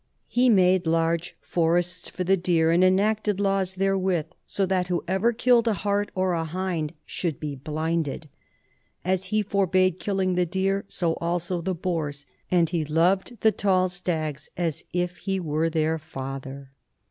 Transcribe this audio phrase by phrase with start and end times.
[0.25, 5.67] He made large forests for the deer, and enacted laws therewith, so that whoever killed
[5.67, 8.27] a hart or a hind should be blinded.
[9.05, 13.89] As he forbade killing the deer, so also the boars; and he loved the tall
[13.89, 16.71] stags as if he were their father.